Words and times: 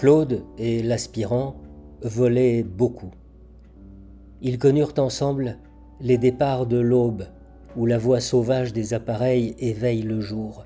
Claude 0.00 0.44
et 0.56 0.82
l'aspirant 0.82 1.56
volaient 2.00 2.62
beaucoup. 2.62 3.10
Ils 4.40 4.58
connurent 4.58 4.94
ensemble 4.96 5.58
les 6.00 6.16
départs 6.16 6.64
de 6.64 6.78
l'aube, 6.78 7.26
où 7.76 7.84
la 7.84 7.98
voix 7.98 8.20
sauvage 8.20 8.72
des 8.72 8.94
appareils 8.94 9.54
éveille 9.58 10.00
le 10.00 10.22
jour, 10.22 10.64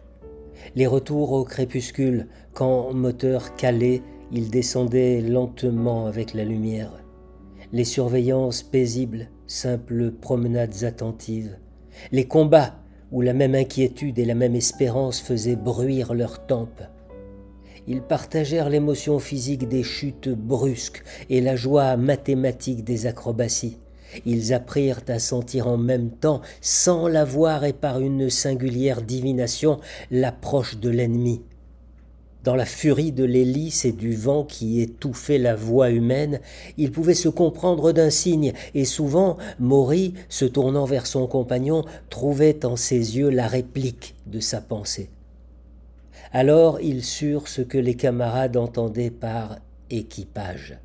les 0.76 0.86
retours 0.86 1.32
au 1.32 1.42
crépuscule, 1.42 2.28
quand, 2.52 2.92
moteur 2.92 3.56
calé, 3.56 4.02
ils 4.30 4.50
descendaient 4.50 5.20
lentement 5.20 6.06
avec 6.06 6.32
la 6.32 6.44
lumière, 6.44 7.02
les 7.72 7.82
surveillances 7.82 8.62
paisibles, 8.62 9.30
simples 9.48 10.12
promenades 10.12 10.84
attentives, 10.84 11.58
les 12.12 12.28
combats 12.28 12.76
où 13.10 13.20
la 13.20 13.32
même 13.32 13.56
inquiétude 13.56 14.20
et 14.20 14.26
la 14.26 14.36
même 14.36 14.54
espérance 14.54 15.20
faisaient 15.20 15.56
bruire 15.56 16.14
leurs 16.14 16.46
tempes. 16.46 16.84
Ils 17.86 18.02
partagèrent 18.02 18.70
l'émotion 18.70 19.18
physique 19.18 19.68
des 19.68 19.82
chutes 19.82 20.30
brusques 20.30 21.02
et 21.28 21.40
la 21.40 21.54
joie 21.54 21.96
mathématique 21.96 22.82
des 22.82 23.06
acrobaties. 23.06 23.78
Ils 24.24 24.54
apprirent 24.54 25.02
à 25.08 25.18
sentir 25.18 25.66
en 25.66 25.76
même 25.76 26.10
temps, 26.10 26.40
sans 26.60 27.08
l'avoir 27.08 27.64
et 27.64 27.72
par 27.72 28.00
une 28.00 28.30
singulière 28.30 29.02
divination, 29.02 29.80
l'approche 30.10 30.78
de 30.78 30.88
l'ennemi. 30.88 31.42
Dans 32.42 32.54
la 32.54 32.66
furie 32.66 33.12
de 33.12 33.24
l'hélice 33.24 33.84
et 33.86 33.92
du 33.92 34.14
vent 34.14 34.44
qui 34.44 34.80
étouffait 34.80 35.38
la 35.38 35.56
voix 35.56 35.90
humaine, 35.90 36.40
ils 36.76 36.92
pouvaient 36.92 37.14
se 37.14 37.30
comprendre 37.30 37.92
d'un 37.92 38.10
signe, 38.10 38.52
et 38.74 38.84
souvent, 38.84 39.38
Maury, 39.58 40.14
se 40.28 40.44
tournant 40.44 40.84
vers 40.84 41.06
son 41.06 41.26
compagnon, 41.26 41.84
trouvait 42.10 42.64
en 42.66 42.76
ses 42.76 43.16
yeux 43.16 43.30
la 43.30 43.48
réplique 43.48 44.14
de 44.26 44.40
sa 44.40 44.60
pensée. 44.60 45.08
Alors 46.32 46.80
ils 46.80 47.04
surent 47.04 47.48
ce 47.48 47.62
que 47.62 47.78
les 47.78 47.94
camarades 47.94 48.56
entendaient 48.56 49.10
par 49.10 49.58
équipage. 49.90 50.78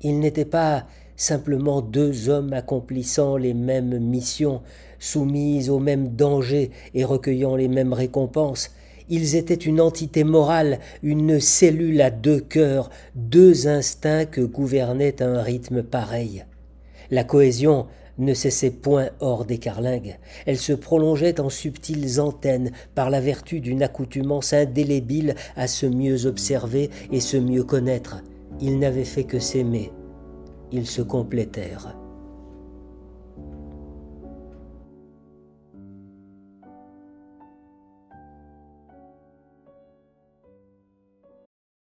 Ils 0.00 0.18
n'étaient 0.18 0.44
pas 0.44 0.86
simplement 1.16 1.82
deux 1.82 2.28
hommes 2.28 2.52
accomplissant 2.52 3.36
les 3.36 3.52
mêmes 3.52 3.98
missions, 3.98 4.62
soumis 4.98 5.68
aux 5.68 5.80
mêmes 5.80 6.14
dangers 6.14 6.70
et 6.94 7.04
recueillant 7.04 7.56
les 7.56 7.68
mêmes 7.68 7.92
récompenses. 7.92 8.70
Ils 9.10 9.36
étaient 9.36 9.54
une 9.54 9.80
entité 9.80 10.22
morale, 10.22 10.78
une 11.02 11.40
cellule 11.40 12.00
à 12.00 12.10
deux 12.10 12.40
cœurs, 12.40 12.90
deux 13.14 13.66
instincts 13.66 14.26
que 14.26 14.42
gouvernait 14.42 15.22
un 15.22 15.42
rythme 15.42 15.82
pareil. 15.82 16.44
La 17.10 17.24
cohésion 17.24 17.86
ne 18.18 18.34
cessait 18.34 18.70
point 18.70 19.10
hors 19.20 19.44
des 19.44 19.58
carlingues, 19.58 20.18
elle 20.46 20.58
se 20.58 20.72
prolongeait 20.72 21.40
en 21.40 21.48
subtiles 21.48 22.20
antennes 22.20 22.72
par 22.94 23.10
la 23.10 23.20
vertu 23.20 23.60
d'une 23.60 23.82
accoutumance 23.82 24.52
indélébile 24.52 25.34
à 25.56 25.66
se 25.66 25.86
mieux 25.86 26.26
observer 26.26 26.90
et 27.12 27.20
se 27.20 27.36
mieux 27.36 27.64
connaître. 27.64 28.22
Ils 28.60 28.78
n'avaient 28.78 29.04
fait 29.04 29.24
que 29.24 29.38
s'aimer, 29.38 29.92
ils 30.72 30.86
se 30.86 31.02
complétèrent. 31.02 31.96